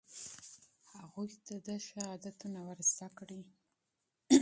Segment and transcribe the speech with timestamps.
[0.97, 1.29] هغوی
[1.65, 3.41] ته ښه عادتونه ور زده کړئ.